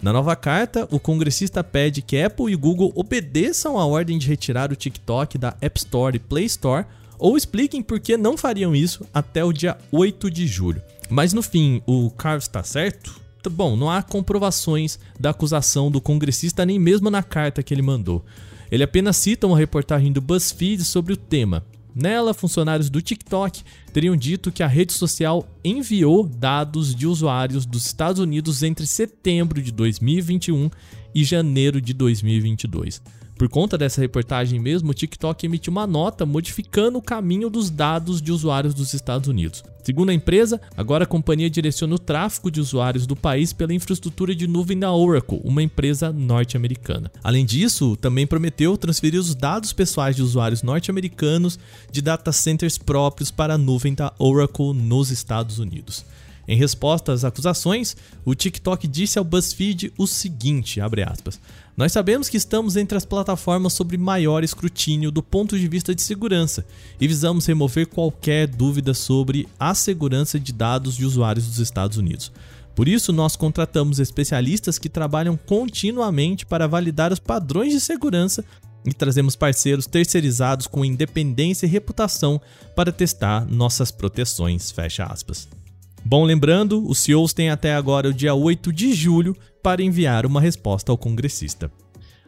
Na 0.00 0.12
nova 0.12 0.36
carta, 0.36 0.86
o 0.90 1.00
congressista 1.00 1.64
pede 1.64 2.02
que 2.02 2.20
Apple 2.20 2.52
e 2.52 2.56
Google 2.56 2.92
obedeçam 2.94 3.78
a 3.78 3.86
ordem 3.86 4.18
de 4.18 4.28
retirar 4.28 4.70
o 4.70 4.76
TikTok 4.76 5.38
da 5.38 5.56
App 5.60 5.78
Store 5.78 6.16
e 6.16 6.20
Play 6.20 6.44
Store, 6.44 6.84
ou 7.18 7.36
expliquem 7.36 7.82
por 7.82 7.98
que 7.98 8.16
não 8.16 8.36
fariam 8.36 8.74
isso 8.74 9.06
até 9.12 9.42
o 9.42 9.52
dia 9.52 9.78
8 9.90 10.30
de 10.30 10.46
julho. 10.46 10.82
Mas 11.08 11.32
no 11.32 11.42
fim, 11.42 11.82
o 11.86 12.10
Carlos 12.10 12.44
está 12.44 12.62
certo? 12.62 13.20
Bom, 13.50 13.76
não 13.76 13.88
há 13.88 14.02
comprovações 14.02 14.98
da 15.18 15.30
acusação 15.30 15.90
do 15.90 16.00
congressista 16.00 16.66
nem 16.66 16.78
mesmo 16.78 17.08
na 17.08 17.22
carta 17.22 17.62
que 17.62 17.72
ele 17.72 17.82
mandou. 17.82 18.24
Ele 18.70 18.82
apenas 18.82 19.16
cita 19.16 19.46
uma 19.46 19.56
reportagem 19.56 20.12
do 20.12 20.20
BuzzFeed 20.20 20.84
sobre 20.84 21.12
o 21.12 21.16
tema. 21.16 21.64
Nela, 21.96 22.34
funcionários 22.34 22.90
do 22.90 23.00
TikTok 23.00 23.62
teriam 23.90 24.14
dito 24.14 24.52
que 24.52 24.62
a 24.62 24.66
rede 24.66 24.92
social 24.92 25.48
enviou 25.64 26.26
dados 26.26 26.94
de 26.94 27.06
usuários 27.06 27.64
dos 27.64 27.86
Estados 27.86 28.20
Unidos 28.20 28.62
entre 28.62 28.86
setembro 28.86 29.62
de 29.62 29.72
2021 29.72 30.70
e 31.14 31.24
janeiro 31.24 31.80
de 31.80 31.94
2022. 31.94 33.00
Por 33.36 33.50
conta 33.50 33.76
dessa 33.76 34.00
reportagem 34.00 34.58
mesmo, 34.58 34.90
o 34.90 34.94
TikTok 34.94 35.44
emitiu 35.44 35.70
uma 35.70 35.86
nota 35.86 36.24
modificando 36.24 36.96
o 36.96 37.02
caminho 37.02 37.50
dos 37.50 37.68
dados 37.68 38.22
de 38.22 38.32
usuários 38.32 38.72
dos 38.72 38.94
Estados 38.94 39.28
Unidos. 39.28 39.62
Segundo 39.82 40.08
a 40.08 40.14
empresa, 40.14 40.58
agora 40.74 41.04
a 41.04 41.06
companhia 41.06 41.50
direciona 41.50 41.94
o 41.94 41.98
tráfego 41.98 42.50
de 42.50 42.60
usuários 42.60 43.06
do 43.06 43.14
país 43.14 43.52
pela 43.52 43.74
infraestrutura 43.74 44.34
de 44.34 44.46
nuvem 44.46 44.78
da 44.78 44.90
Oracle, 44.90 45.40
uma 45.44 45.62
empresa 45.62 46.10
norte-americana. 46.10 47.12
Além 47.22 47.44
disso, 47.44 47.94
também 47.96 48.26
prometeu 48.26 48.76
transferir 48.78 49.20
os 49.20 49.34
dados 49.34 49.72
pessoais 49.72 50.16
de 50.16 50.22
usuários 50.22 50.62
norte-americanos 50.62 51.58
de 51.92 52.00
data 52.00 52.32
centers 52.32 52.78
próprios 52.78 53.30
para 53.30 53.54
a 53.54 53.58
nuvem 53.58 53.94
da 53.94 54.12
Oracle 54.18 54.72
nos 54.72 55.10
Estados 55.10 55.58
Unidos. 55.58 56.06
Em 56.48 56.56
resposta 56.56 57.12
às 57.12 57.24
acusações, 57.24 57.96
o 58.24 58.34
TikTok 58.34 58.86
disse 58.86 59.18
ao 59.18 59.24
BuzzFeed 59.24 59.92
o 59.98 60.06
seguinte, 60.06 60.80
aspas, 60.80 61.40
nós 61.76 61.92
sabemos 61.92 62.28
que 62.28 62.36
estamos 62.36 62.76
entre 62.76 62.96
as 62.96 63.04
plataformas 63.04 63.72
sobre 63.72 63.98
maior 63.98 64.44
escrutínio 64.44 65.10
do 65.10 65.22
ponto 65.22 65.58
de 65.58 65.66
vista 65.66 65.94
de 65.94 66.02
segurança 66.02 66.64
e 67.00 67.08
visamos 67.08 67.46
remover 67.46 67.86
qualquer 67.86 68.46
dúvida 68.46 68.94
sobre 68.94 69.48
a 69.58 69.74
segurança 69.74 70.38
de 70.38 70.52
dados 70.52 70.96
de 70.96 71.04
usuários 71.04 71.46
dos 71.46 71.58
Estados 71.58 71.98
Unidos. 71.98 72.32
Por 72.76 72.88
isso, 72.88 73.12
nós 73.12 73.36
contratamos 73.36 73.98
especialistas 73.98 74.78
que 74.78 74.88
trabalham 74.88 75.36
continuamente 75.36 76.44
para 76.44 76.68
validar 76.68 77.12
os 77.12 77.18
padrões 77.18 77.72
de 77.72 77.80
segurança 77.80 78.44
e 78.84 78.92
trazemos 78.92 79.34
parceiros 79.34 79.86
terceirizados 79.86 80.66
com 80.66 80.84
independência 80.84 81.66
e 81.66 81.70
reputação 81.70 82.40
para 82.76 82.92
testar 82.92 83.46
nossas 83.46 83.90
proteções. 83.90 84.70
Fecha 84.70 85.04
aspas. 85.04 85.48
Bom, 86.08 86.22
lembrando, 86.22 86.88
os 86.88 87.00
CEOs 87.00 87.32
têm 87.32 87.50
até 87.50 87.74
agora 87.74 88.10
o 88.10 88.14
dia 88.14 88.32
8 88.32 88.72
de 88.72 88.94
julho 88.94 89.36
para 89.60 89.82
enviar 89.82 90.24
uma 90.24 90.40
resposta 90.40 90.92
ao 90.92 90.96
congressista. 90.96 91.68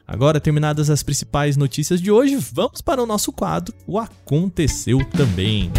Agora, 0.05 0.41
terminadas 0.41 0.91
as 0.91 1.05
principais 1.05 1.57
notícias 1.57 2.03
de 2.03 2.11
hoje, 2.11 2.35
vamos 2.53 2.81
para 2.81 3.01
o 3.01 3.07
nosso 3.07 3.31
quadro 3.31 3.73
O 3.87 3.97
Aconteceu 3.97 4.99
Também. 5.17 5.71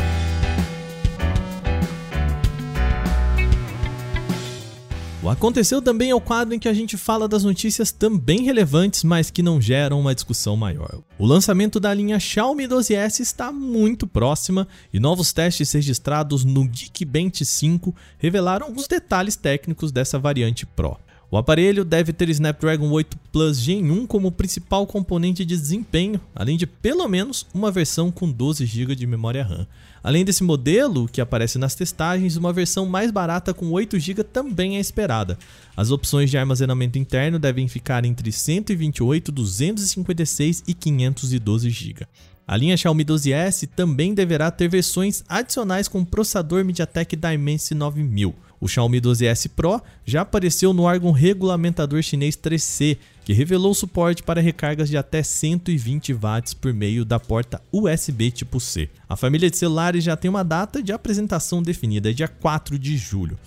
Aconteceu 5.29 5.81
também 5.81 6.09
é 6.09 6.15
o 6.15 6.21
quadro 6.21 6.55
em 6.55 6.59
que 6.59 6.67
a 6.67 6.73
gente 6.73 6.97
fala 6.97 7.27
das 7.27 7.43
notícias 7.43 7.91
também 7.91 8.43
relevantes, 8.43 9.03
mas 9.03 9.29
que 9.29 9.43
não 9.43 9.61
geram 9.61 9.99
uma 9.99 10.15
discussão 10.15 10.57
maior. 10.57 11.01
O 11.17 11.25
lançamento 11.25 11.79
da 11.79 11.93
linha 11.93 12.19
Xiaomi 12.19 12.67
12S 12.67 13.19
está 13.19 13.51
muito 13.51 14.07
próxima 14.07 14.67
e 14.91 14.99
novos 14.99 15.31
testes 15.31 15.71
registrados 15.71 16.43
no 16.43 16.67
Geekbench 16.67 17.45
5 17.45 17.95
revelaram 18.17 18.65
alguns 18.65 18.87
detalhes 18.87 19.35
técnicos 19.35 19.91
dessa 19.91 20.17
variante 20.17 20.65
Pro. 20.65 20.97
O 21.31 21.37
aparelho 21.37 21.85
deve 21.85 22.11
ter 22.11 22.27
Snapdragon 22.29 22.89
8 22.89 23.15
Plus 23.31 23.59
Gen 23.59 23.91
1 23.91 24.07
como 24.07 24.31
principal 24.31 24.87
componente 24.87 25.45
de 25.45 25.55
desempenho, 25.55 26.19
além 26.33 26.57
de 26.57 26.65
pelo 26.65 27.07
menos 27.07 27.45
uma 27.53 27.71
versão 27.71 28.09
com 28.09 28.31
12 28.31 28.65
GB 28.65 28.95
de 28.95 29.05
memória 29.05 29.43
RAM. 29.43 29.67
Além 30.01 30.25
desse 30.25 30.43
modelo, 30.43 31.07
que 31.07 31.21
aparece 31.21 31.59
nas 31.59 31.75
testagens, 31.75 32.35
uma 32.35 32.51
versão 32.51 32.87
mais 32.87 33.11
barata 33.11 33.53
com 33.53 33.69
8 33.69 33.99
GB 33.99 34.23
também 34.23 34.77
é 34.77 34.79
esperada. 34.79 35.37
As 35.77 35.91
opções 35.91 36.31
de 36.31 36.37
armazenamento 36.37 36.97
interno 36.97 37.37
devem 37.37 37.67
ficar 37.67 38.05
entre 38.05 38.31
128, 38.31 39.31
256 39.31 40.63
e 40.67 40.73
512 40.73 41.69
GB. 41.69 42.07
A 42.47 42.57
linha 42.57 42.75
Xiaomi 42.75 43.05
12S 43.05 43.69
também 43.75 44.15
deverá 44.15 44.49
ter 44.49 44.67
versões 44.67 45.23
adicionais 45.29 45.87
com 45.87 46.03
processador 46.03 46.65
MediaTek 46.65 47.15
Dimensity 47.15 47.75
9000. 47.75 48.48
O 48.61 48.67
Xiaomi 48.67 48.99
12S 48.99 49.49
Pro 49.55 49.81
já 50.05 50.21
apareceu 50.21 50.73
no 50.73 50.83
órgão 50.83 51.11
regulamentador 51.11 52.01
chinês 52.01 52.35
3C, 52.35 52.97
que 53.23 53.31
revelou 53.31 53.73
suporte 53.73 54.21
para 54.21 54.41
recargas 54.41 54.89
de 54.89 54.97
até 54.97 55.23
120 55.23 56.13
watts 56.13 56.53
por 56.53 56.73
meio 56.73 57.05
da 57.05 57.19
porta 57.19 57.61
USB 57.71 58.31
tipo 58.31 58.59
C. 58.59 58.89
A 59.07 59.15
família 59.15 59.49
de 59.49 59.57
celulares 59.57 60.03
já 60.03 60.17
tem 60.17 60.29
uma 60.29 60.43
data 60.43 60.83
de 60.83 60.91
apresentação 60.91 61.63
definida, 61.63 62.13
dia 62.13 62.27
4 62.27 62.77
de 62.77 62.97
julho. 62.97 63.37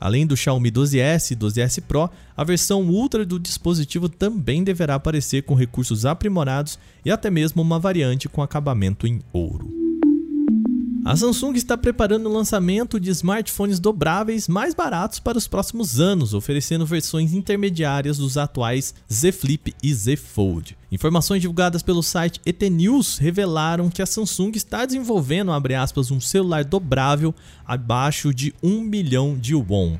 Além 0.00 0.26
do 0.26 0.36
Xiaomi 0.36 0.72
12S 0.72 1.30
e 1.30 1.36
12S 1.36 1.80
Pro, 1.82 2.10
a 2.36 2.42
versão 2.42 2.82
Ultra 2.82 3.24
do 3.24 3.38
dispositivo 3.38 4.08
também 4.08 4.64
deverá 4.64 4.96
aparecer 4.96 5.42
com 5.42 5.54
recursos 5.54 6.04
aprimorados 6.04 6.78
e 7.04 7.10
até 7.10 7.30
mesmo 7.30 7.62
uma 7.62 7.78
variante 7.78 8.28
com 8.28 8.42
acabamento 8.42 9.06
em 9.06 9.20
ouro. 9.32 9.81
A 11.04 11.16
Samsung 11.16 11.54
está 11.54 11.76
preparando 11.76 12.28
o 12.28 12.32
lançamento 12.32 13.00
de 13.00 13.10
smartphones 13.10 13.80
dobráveis 13.80 14.46
mais 14.46 14.72
baratos 14.72 15.18
para 15.18 15.36
os 15.36 15.48
próximos 15.48 15.98
anos, 15.98 16.32
oferecendo 16.32 16.86
versões 16.86 17.32
intermediárias 17.32 18.18
dos 18.18 18.38
atuais 18.38 18.94
Z 19.12 19.32
Flip 19.32 19.74
e 19.82 19.92
Z 19.92 20.14
Fold. 20.14 20.78
Informações 20.92 21.40
divulgadas 21.40 21.82
pelo 21.82 22.04
site 22.04 22.40
ET 22.46 22.62
News 22.70 23.18
revelaram 23.18 23.90
que 23.90 24.00
a 24.00 24.06
Samsung 24.06 24.52
está 24.54 24.86
desenvolvendo, 24.86 25.50
aspas, 25.50 26.12
um 26.12 26.20
celular 26.20 26.64
dobrável 26.64 27.34
abaixo 27.66 28.32
de 28.32 28.54
1 28.62 28.80
milhão 28.82 29.36
de 29.36 29.56
won. 29.56 29.98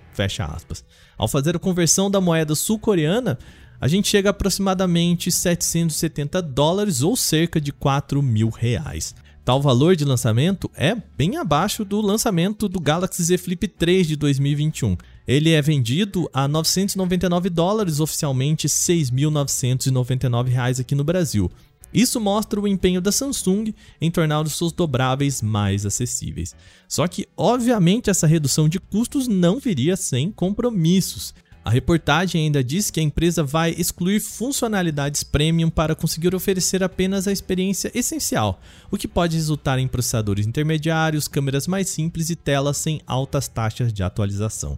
Ao 1.19 1.27
fazer 1.27 1.57
a 1.57 1.59
conversão 1.59 2.09
da 2.09 2.21
moeda 2.21 2.55
sul-coreana, 2.55 3.37
a 3.81 3.89
gente 3.89 4.07
chega 4.07 4.29
a 4.29 4.31
aproximadamente 4.31 5.33
770 5.33 6.41
dólares 6.41 7.03
ou 7.03 7.17
cerca 7.17 7.61
de 7.61 7.73
4 7.73 8.23
mil 8.23 8.51
reais. 8.51 9.13
Tal 9.45 9.61
valor 9.61 9.97
de 9.97 10.05
lançamento 10.05 10.71
é 10.73 10.97
bem 11.19 11.37
abaixo 11.37 11.85
do 11.85 12.01
lançamento 12.01 12.69
do 12.69 12.79
Galaxy 12.79 13.25
Z 13.25 13.39
Flip 13.39 13.67
3 13.67 14.07
de 14.07 14.15
2021. 14.15 14.97
Ele 15.27 15.51
é 15.51 15.61
vendido 15.61 16.31
a 16.33 16.47
999 16.47 17.51
dólares, 17.51 17.99
oficialmente 17.99 18.69
6.999 18.69 20.47
reais 20.47 20.79
aqui 20.79 20.95
no 20.95 21.03
Brasil. 21.03 21.51
Isso 21.93 22.21
mostra 22.21 22.61
o 22.61 22.69
empenho 22.69 23.01
da 23.01 23.11
Samsung 23.11 23.75
em 24.01 24.13
tornar 24.13 24.43
os 24.43 24.57
seus 24.57 24.73
dobráveis 24.73 25.43
mais 25.43 25.85
acessíveis. 25.85 26.55
Só 26.89 27.09
que, 27.09 27.27
obviamente, 27.37 28.11
essa 28.11 28.29
redução 28.29 28.69
de 28.69 28.79
custos 28.79 29.27
não 29.27 29.59
viria 29.59 29.97
sem 29.97 30.31
compromissos. 30.31 31.35
A 31.65 31.71
reportagem 31.71 32.45
ainda 32.45 32.63
diz 32.63 32.91
que 32.91 32.99
a 32.99 33.03
empresa 33.03 33.45
vai 33.45 33.71
excluir 33.71 34.21
funcionalidades 34.21 35.23
premium 35.23 35.71
para 35.71 35.95
conseguir 35.95 36.35
oferecer 36.35 36.83
apenas 36.83 37.29
a 37.29 37.33
experiência 37.33 37.91
essencial, 37.95 38.61
o 38.91 38.97
que 38.97 39.07
pode 39.07 39.37
resultar 39.37 39.79
em 39.79 39.87
processadores 39.87 40.45
intermediários, 40.45 41.29
câmeras 41.29 41.69
mais 41.69 41.89
simples 41.89 42.31
e 42.31 42.37
telas 42.37 42.79
sem 42.79 43.01
altas 43.07 43.47
taxas 43.47 43.93
de 43.93 44.03
atualização. 44.03 44.77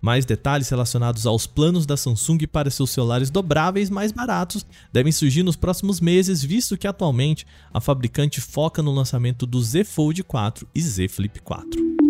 Mais 0.00 0.24
detalhes 0.24 0.68
relacionados 0.68 1.24
aos 1.24 1.46
planos 1.46 1.86
da 1.86 1.96
Samsung 1.96 2.38
para 2.50 2.68
seus 2.68 2.90
celulares 2.90 3.30
dobráveis 3.30 3.88
mais 3.88 4.10
baratos 4.10 4.66
devem 4.92 5.12
surgir 5.12 5.44
nos 5.44 5.56
próximos 5.56 6.00
meses, 6.00 6.42
visto 6.42 6.76
que 6.76 6.88
atualmente 6.88 7.46
a 7.72 7.80
fabricante 7.80 8.40
foca 8.40 8.82
no 8.82 8.92
lançamento 8.92 9.46
do 9.46 9.62
Z 9.62 9.84
Fold 9.84 10.22
4 10.24 10.66
e 10.74 10.80
Z 10.82 11.08
Flip 11.08 11.40
4. 11.40 12.03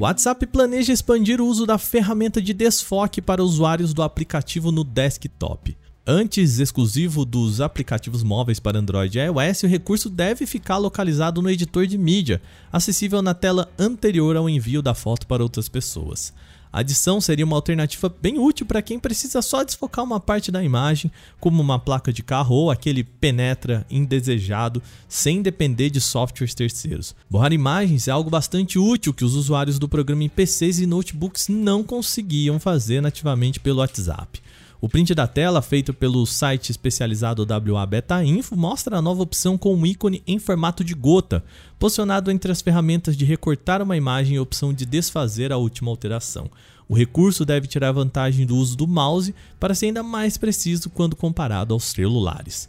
WhatsApp 0.00 0.46
planeja 0.46 0.92
expandir 0.92 1.40
o 1.40 1.46
uso 1.46 1.66
da 1.66 1.76
ferramenta 1.76 2.40
de 2.40 2.54
desfoque 2.54 3.20
para 3.20 3.42
usuários 3.42 3.92
do 3.92 4.00
aplicativo 4.00 4.70
no 4.70 4.84
desktop. 4.84 5.76
Antes 6.06 6.60
exclusivo 6.60 7.24
dos 7.24 7.60
aplicativos 7.60 8.22
móveis 8.22 8.60
para 8.60 8.78
Android 8.78 9.18
e 9.18 9.24
iOS, 9.24 9.64
o 9.64 9.66
recurso 9.66 10.08
deve 10.08 10.46
ficar 10.46 10.78
localizado 10.78 11.42
no 11.42 11.50
editor 11.50 11.84
de 11.84 11.98
mídia, 11.98 12.40
acessível 12.72 13.20
na 13.20 13.34
tela 13.34 13.68
anterior 13.76 14.36
ao 14.36 14.48
envio 14.48 14.82
da 14.82 14.94
foto 14.94 15.26
para 15.26 15.42
outras 15.42 15.68
pessoas. 15.68 16.32
A 16.72 16.80
adição 16.80 17.20
seria 17.20 17.44
uma 17.44 17.56
alternativa 17.56 18.14
bem 18.20 18.38
útil 18.38 18.66
para 18.66 18.82
quem 18.82 18.98
precisa 18.98 19.40
só 19.40 19.64
desfocar 19.64 20.04
uma 20.04 20.20
parte 20.20 20.50
da 20.50 20.62
imagem, 20.62 21.10
como 21.40 21.62
uma 21.62 21.78
placa 21.78 22.12
de 22.12 22.22
carro 22.22 22.54
ou 22.54 22.70
aquele 22.70 23.02
penetra 23.02 23.86
indesejado, 23.90 24.82
sem 25.08 25.40
depender 25.40 25.90
de 25.90 26.00
softwares 26.00 26.54
terceiros. 26.54 27.14
Borrar 27.30 27.52
imagens 27.52 28.08
é 28.08 28.10
algo 28.10 28.30
bastante 28.30 28.78
útil 28.78 29.14
que 29.14 29.24
os 29.24 29.34
usuários 29.34 29.78
do 29.78 29.88
programa 29.88 30.24
em 30.24 30.28
PCs 30.28 30.78
e 30.78 30.86
notebooks 30.86 31.48
não 31.48 31.82
conseguiam 31.82 32.58
fazer 32.58 33.00
nativamente 33.00 33.60
pelo 33.60 33.78
WhatsApp. 33.78 34.40
O 34.80 34.88
print 34.88 35.12
da 35.12 35.26
tela, 35.26 35.60
feito 35.60 35.92
pelo 35.92 36.24
site 36.24 36.70
especializado 36.70 37.44
WA 37.44 37.84
Beta 37.84 38.24
Info, 38.24 38.56
mostra 38.56 38.96
a 38.96 39.02
nova 39.02 39.22
opção 39.22 39.58
com 39.58 39.74
um 39.74 39.84
ícone 39.84 40.22
em 40.24 40.38
formato 40.38 40.84
de 40.84 40.94
gota, 40.94 41.42
posicionado 41.80 42.30
entre 42.30 42.52
as 42.52 42.62
ferramentas 42.62 43.16
de 43.16 43.24
recortar 43.24 43.82
uma 43.82 43.96
imagem 43.96 44.36
e 44.36 44.38
a 44.38 44.42
opção 44.42 44.72
de 44.72 44.86
desfazer 44.86 45.52
a 45.52 45.56
última 45.56 45.90
alteração. 45.90 46.48
O 46.88 46.94
recurso 46.94 47.44
deve 47.44 47.66
tirar 47.66 47.90
vantagem 47.90 48.46
do 48.46 48.56
uso 48.56 48.76
do 48.76 48.86
mouse 48.86 49.34
para 49.58 49.74
ser 49.74 49.86
ainda 49.86 50.04
mais 50.04 50.38
preciso 50.38 50.88
quando 50.88 51.16
comparado 51.16 51.74
aos 51.74 51.82
celulares. 51.82 52.68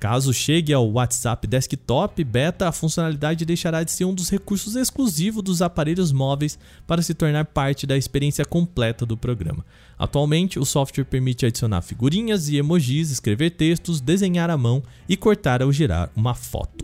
Caso 0.00 0.32
chegue 0.32 0.72
ao 0.72 0.90
WhatsApp 0.90 1.46
Desktop 1.46 2.24
Beta, 2.24 2.66
a 2.66 2.72
funcionalidade 2.72 3.44
deixará 3.44 3.84
de 3.84 3.92
ser 3.92 4.06
um 4.06 4.14
dos 4.14 4.30
recursos 4.30 4.74
exclusivos 4.74 5.42
dos 5.42 5.60
aparelhos 5.60 6.10
móveis 6.10 6.58
para 6.86 7.02
se 7.02 7.12
tornar 7.12 7.44
parte 7.44 7.86
da 7.86 7.98
experiência 7.98 8.46
completa 8.46 9.04
do 9.04 9.14
programa. 9.14 9.62
Atualmente, 9.98 10.58
o 10.58 10.64
software 10.64 11.04
permite 11.04 11.44
adicionar 11.44 11.82
figurinhas 11.82 12.48
e 12.48 12.56
emojis, 12.56 13.10
escrever 13.10 13.50
textos, 13.50 14.00
desenhar 14.00 14.48
à 14.48 14.56
mão 14.56 14.82
e 15.06 15.18
cortar 15.18 15.62
ou 15.62 15.70
girar 15.70 16.10
uma 16.16 16.32
foto. 16.32 16.82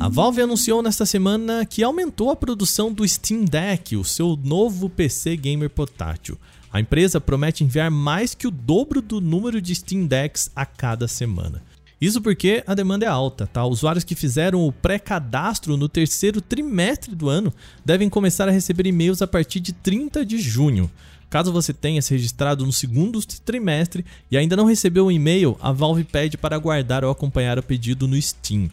A 0.00 0.08
Valve 0.08 0.42
anunciou 0.42 0.82
nesta 0.82 1.06
semana 1.06 1.64
que 1.64 1.84
aumentou 1.84 2.30
a 2.30 2.36
produção 2.36 2.92
do 2.92 3.06
Steam 3.06 3.44
Deck, 3.44 3.96
o 3.96 4.02
seu 4.02 4.36
novo 4.36 4.90
PC 4.90 5.36
gamer 5.36 5.70
portátil. 5.70 6.36
A 6.72 6.80
empresa 6.80 7.20
promete 7.20 7.62
enviar 7.62 7.92
mais 7.92 8.34
que 8.34 8.48
o 8.48 8.50
dobro 8.50 9.00
do 9.00 9.20
número 9.20 9.62
de 9.62 9.72
Steam 9.72 10.04
Decks 10.04 10.50
a 10.54 10.66
cada 10.66 11.06
semana. 11.06 11.62
Isso 12.00 12.20
porque 12.20 12.62
a 12.66 12.74
demanda 12.74 13.06
é 13.06 13.08
alta, 13.08 13.46
tá? 13.46 13.64
Usuários 13.64 14.04
que 14.04 14.14
fizeram 14.14 14.66
o 14.66 14.72
pré-cadastro 14.72 15.76
no 15.76 15.88
terceiro 15.88 16.42
trimestre 16.42 17.14
do 17.14 17.28
ano 17.28 17.52
devem 17.84 18.10
começar 18.10 18.48
a 18.48 18.52
receber 18.52 18.86
e-mails 18.86 19.22
a 19.22 19.26
partir 19.26 19.60
de 19.60 19.72
30 19.72 20.24
de 20.24 20.38
junho. 20.38 20.90
Caso 21.30 21.52
você 21.52 21.72
tenha 21.72 22.00
se 22.02 22.12
registrado 22.12 22.66
no 22.66 22.72
segundo 22.72 23.18
trimestre 23.44 24.04
e 24.30 24.36
ainda 24.36 24.56
não 24.56 24.66
recebeu 24.66 25.06
um 25.06 25.10
e-mail, 25.10 25.56
a 25.60 25.72
Valve 25.72 26.04
pede 26.04 26.36
para 26.36 26.54
aguardar 26.54 27.02
ou 27.02 27.10
acompanhar 27.10 27.58
o 27.58 27.62
pedido 27.62 28.06
no 28.06 28.20
Steam. 28.20 28.70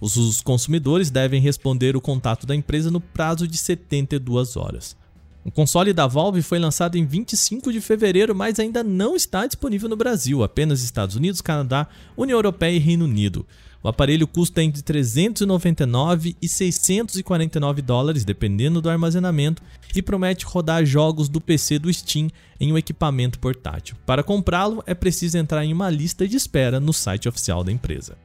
Os 0.00 0.40
consumidores 0.40 1.10
devem 1.10 1.42
responder 1.42 1.94
o 1.94 2.00
contato 2.00 2.46
da 2.46 2.54
empresa 2.54 2.90
no 2.90 3.00
prazo 3.00 3.46
de 3.46 3.58
72 3.58 4.56
horas. 4.56 4.96
O 5.42 5.50
console 5.50 5.92
da 5.94 6.06
Valve 6.06 6.42
foi 6.42 6.58
lançado 6.58 6.96
em 6.96 7.06
25 7.06 7.72
de 7.72 7.80
fevereiro, 7.80 8.34
mas 8.34 8.60
ainda 8.60 8.84
não 8.84 9.16
está 9.16 9.46
disponível 9.46 9.88
no 9.88 9.96
Brasil, 9.96 10.42
apenas 10.42 10.82
Estados 10.82 11.16
Unidos, 11.16 11.40
Canadá, 11.40 11.86
União 12.14 12.36
Europeia 12.36 12.76
e 12.76 12.78
Reino 12.78 13.06
Unido. 13.06 13.46
O 13.82 13.88
aparelho 13.88 14.28
custa 14.28 14.62
entre 14.62 14.82
399 14.82 16.36
e 16.42 16.46
649 16.46 17.80
dólares, 17.80 18.22
dependendo 18.22 18.82
do 18.82 18.90
armazenamento, 18.90 19.62
e 19.94 20.02
promete 20.02 20.44
rodar 20.44 20.84
jogos 20.84 21.30
do 21.30 21.40
PC 21.40 21.78
do 21.78 21.90
Steam 21.90 22.28
em 22.60 22.70
um 22.70 22.76
equipamento 22.76 23.38
portátil. 23.38 23.96
Para 24.04 24.22
comprá-lo, 24.22 24.82
é 24.86 24.92
preciso 24.92 25.38
entrar 25.38 25.64
em 25.64 25.72
uma 25.72 25.88
lista 25.88 26.28
de 26.28 26.36
espera 26.36 26.78
no 26.78 26.92
site 26.92 27.26
oficial 27.26 27.64
da 27.64 27.72
empresa. 27.72 28.18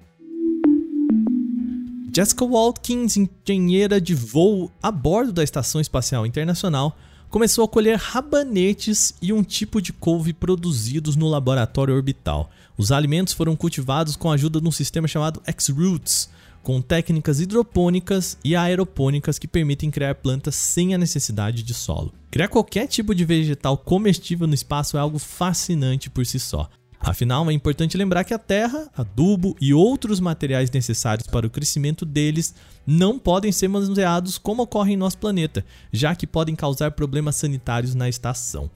Jessica 2.15 2.45
Watkins, 2.45 3.17
engenheira 3.17 3.99
de 3.99 4.15
voo 4.15 4.71
a 4.81 4.89
bordo 4.89 5.33
da 5.33 5.43
Estação 5.43 5.81
Espacial 5.81 6.25
Internacional, 6.25 6.97
começou 7.29 7.65
a 7.65 7.67
colher 7.67 7.97
rabanetes 7.97 9.13
e 9.21 9.33
um 9.33 9.43
tipo 9.43 9.81
de 9.81 9.91
couve 9.91 10.31
produzidos 10.31 11.17
no 11.17 11.27
laboratório 11.27 11.93
orbital. 11.93 12.49
Os 12.77 12.89
alimentos 12.89 13.33
foram 13.33 13.53
cultivados 13.53 14.15
com 14.15 14.31
a 14.31 14.35
ajuda 14.35 14.61
de 14.61 14.67
um 14.69 14.71
sistema 14.71 15.09
chamado 15.09 15.41
X-Roots, 15.45 16.29
com 16.63 16.81
técnicas 16.81 17.41
hidropônicas 17.41 18.37
e 18.45 18.55
aeropônicas 18.55 19.37
que 19.37 19.45
permitem 19.45 19.91
criar 19.91 20.15
plantas 20.15 20.55
sem 20.55 20.95
a 20.95 20.97
necessidade 20.97 21.63
de 21.63 21.73
solo. 21.73 22.13
Criar 22.31 22.47
qualquer 22.47 22.87
tipo 22.87 23.13
de 23.13 23.25
vegetal 23.25 23.77
comestível 23.77 24.47
no 24.47 24.53
espaço 24.53 24.95
é 24.95 25.01
algo 25.01 25.19
fascinante 25.19 26.09
por 26.09 26.25
si 26.25 26.39
só. 26.39 26.69
Afinal, 26.99 27.49
é 27.49 27.53
importante 27.53 27.97
lembrar 27.97 28.23
que 28.23 28.33
a 28.33 28.39
terra, 28.39 28.89
adubo 28.95 29.55
e 29.61 29.73
outros 29.73 30.19
materiais 30.19 30.71
necessários 30.71 31.27
para 31.27 31.45
o 31.45 31.49
crescimento 31.49 32.05
deles 32.05 32.55
não 32.85 33.19
podem 33.19 33.51
ser 33.51 33.67
manuseados 33.67 34.37
como 34.37 34.63
ocorre 34.63 34.93
em 34.93 34.97
nosso 34.97 35.17
planeta, 35.17 35.63
já 35.91 36.15
que 36.15 36.25
podem 36.25 36.55
causar 36.55 36.91
problemas 36.91 37.35
sanitários 37.35 37.93
na 37.93 38.09
estação. 38.09 38.69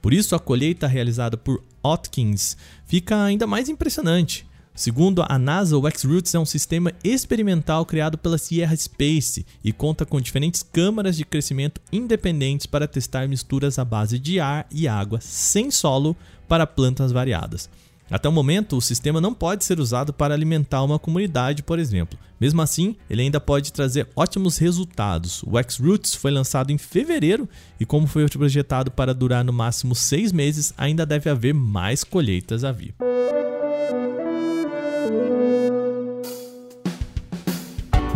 Por 0.00 0.12
isso, 0.12 0.34
a 0.34 0.38
colheita 0.38 0.86
realizada 0.86 1.36
por 1.36 1.62
Atkins 1.82 2.56
fica 2.86 3.22
ainda 3.22 3.46
mais 3.46 3.68
impressionante. 3.68 4.46
Segundo 4.76 5.24
a 5.28 5.38
NASA, 5.38 5.78
o 5.78 5.86
X-Roots 5.86 6.34
é 6.34 6.38
um 6.38 6.44
sistema 6.44 6.92
experimental 7.04 7.86
criado 7.86 8.18
pela 8.18 8.36
Sierra 8.36 8.74
Space 8.74 9.46
e 9.62 9.72
conta 9.72 10.04
com 10.04 10.20
diferentes 10.20 10.64
câmaras 10.64 11.16
de 11.16 11.24
crescimento 11.24 11.80
independentes 11.92 12.66
para 12.66 12.88
testar 12.88 13.28
misturas 13.28 13.78
à 13.78 13.84
base 13.84 14.18
de 14.18 14.40
ar 14.40 14.66
e 14.72 14.88
água 14.88 15.20
sem 15.20 15.70
solo 15.70 16.16
para 16.48 16.66
plantas 16.66 17.12
variadas. 17.12 17.70
Até 18.10 18.28
o 18.28 18.32
momento, 18.32 18.76
o 18.76 18.82
sistema 18.82 19.20
não 19.20 19.32
pode 19.32 19.64
ser 19.64 19.78
usado 19.78 20.12
para 20.12 20.34
alimentar 20.34 20.82
uma 20.82 20.98
comunidade, 20.98 21.62
por 21.62 21.78
exemplo. 21.78 22.18
Mesmo 22.40 22.60
assim, 22.60 22.96
ele 23.08 23.22
ainda 23.22 23.40
pode 23.40 23.72
trazer 23.72 24.08
ótimos 24.16 24.58
resultados. 24.58 25.44
O 25.44 25.56
X-Roots 25.56 26.16
foi 26.16 26.32
lançado 26.32 26.72
em 26.72 26.78
fevereiro 26.78 27.48
e, 27.78 27.86
como 27.86 28.08
foi 28.08 28.28
projetado 28.28 28.90
para 28.90 29.14
durar 29.14 29.44
no 29.44 29.52
máximo 29.52 29.94
seis 29.94 30.32
meses, 30.32 30.74
ainda 30.76 31.06
deve 31.06 31.30
haver 31.30 31.54
mais 31.54 32.02
colheitas 32.02 32.64
a 32.64 32.72
vir. 32.72 32.92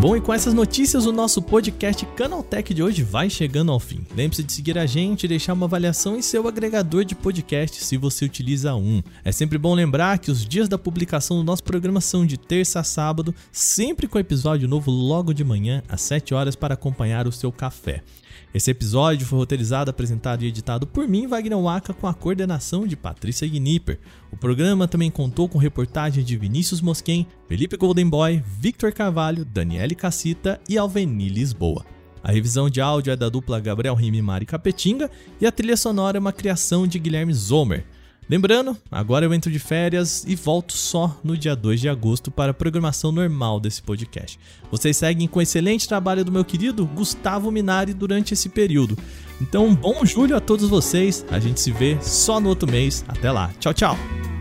Bom, 0.00 0.16
e 0.16 0.20
com 0.20 0.32
essas 0.32 0.54
notícias, 0.54 1.06
o 1.06 1.12
nosso 1.12 1.42
podcast 1.42 2.06
Canaltech 2.14 2.72
de 2.72 2.84
hoje 2.84 3.02
vai 3.02 3.28
chegando 3.28 3.72
ao 3.72 3.80
fim. 3.80 4.06
Lembre-se 4.14 4.44
de 4.44 4.52
seguir 4.52 4.78
a 4.78 4.86
gente 4.86 5.24
e 5.24 5.28
deixar 5.28 5.54
uma 5.54 5.66
avaliação 5.66 6.16
em 6.16 6.22
seu 6.22 6.46
agregador 6.46 7.04
de 7.04 7.16
podcast 7.16 7.84
se 7.84 7.96
você 7.96 8.24
utiliza 8.24 8.76
um. 8.76 9.02
É 9.24 9.32
sempre 9.32 9.58
bom 9.58 9.74
lembrar 9.74 10.20
que 10.20 10.30
os 10.30 10.46
dias 10.46 10.68
da 10.68 10.78
publicação 10.78 11.36
do 11.36 11.42
nosso 11.42 11.64
programa 11.64 12.00
são 12.00 12.24
de 12.24 12.38
terça 12.38 12.78
a 12.78 12.84
sábado, 12.84 13.34
sempre 13.50 14.06
com 14.06 14.20
episódio 14.20 14.68
novo 14.68 14.88
logo 14.88 15.34
de 15.34 15.42
manhã, 15.42 15.82
às 15.88 16.00
7 16.02 16.32
horas, 16.32 16.54
para 16.54 16.74
acompanhar 16.74 17.26
o 17.26 17.32
seu 17.32 17.50
café. 17.50 18.04
Esse 18.52 18.70
episódio 18.70 19.26
foi 19.26 19.38
roteirizado, 19.38 19.90
apresentado 19.90 20.42
e 20.42 20.46
editado 20.46 20.86
por 20.86 21.06
mim, 21.06 21.26
Wagner 21.26 21.58
Waka, 21.58 21.92
com 21.92 22.06
a 22.06 22.14
coordenação 22.14 22.86
de 22.86 22.96
Patrícia 22.96 23.46
Gnipper. 23.46 24.00
O 24.32 24.36
programa 24.38 24.88
também 24.88 25.10
contou 25.10 25.48
com 25.48 25.58
reportagens 25.58 26.24
de 26.24 26.36
Vinícius 26.36 26.80
Mosquen, 26.80 27.26
Felipe 27.46 27.76
Goldenboy, 27.76 28.42
Victor 28.58 28.90
Carvalho, 28.92 29.44
Daniele 29.44 29.94
Cassita 29.94 30.58
e 30.66 30.78
Alveni 30.78 31.28
Lisboa. 31.28 31.84
A 32.22 32.32
revisão 32.32 32.70
de 32.70 32.80
áudio 32.80 33.12
é 33.12 33.16
da 33.16 33.28
dupla 33.28 33.60
Gabriel 33.60 33.94
Rime 33.94 34.18
e 34.18 34.22
Mari 34.22 34.46
Capetinga 34.46 35.10
e 35.40 35.46
a 35.46 35.52
trilha 35.52 35.76
sonora 35.76 36.16
é 36.16 36.20
uma 36.20 36.32
criação 36.32 36.86
de 36.86 36.98
Guilherme 36.98 37.34
Zomer. 37.34 37.84
Lembrando, 38.28 38.76
agora 38.90 39.24
eu 39.24 39.32
entro 39.32 39.50
de 39.50 39.58
férias 39.58 40.24
e 40.26 40.34
volto 40.34 40.74
só 40.74 41.18
no 41.24 41.36
dia 41.36 41.56
2 41.56 41.80
de 41.80 41.88
agosto 41.88 42.30
para 42.30 42.50
a 42.50 42.54
programação 42.54 43.10
normal 43.10 43.58
desse 43.58 43.82
podcast. 43.82 44.38
Vocês 44.70 44.98
seguem 44.98 45.26
com 45.26 45.38
o 45.38 45.42
excelente 45.42 45.88
trabalho 45.88 46.24
do 46.24 46.30
meu 46.30 46.44
querido 46.44 46.84
Gustavo 46.84 47.50
Minari 47.50 47.94
durante 47.94 48.34
esse 48.34 48.50
período. 48.50 48.98
Então, 49.40 49.66
um 49.66 49.74
bom 49.74 50.04
julho 50.04 50.36
a 50.36 50.40
todos 50.40 50.68
vocês. 50.68 51.24
A 51.30 51.38
gente 51.38 51.60
se 51.60 51.72
vê 51.72 51.96
só 52.02 52.38
no 52.38 52.50
outro 52.50 52.70
mês. 52.70 53.04
Até 53.08 53.32
lá. 53.32 53.50
Tchau, 53.58 53.72
tchau. 53.72 54.37